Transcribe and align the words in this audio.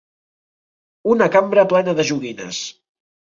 Una 1.15 1.27
cambra 1.35 1.67
plena 1.75 1.95
de 2.01 2.07
joguines. 2.13 2.63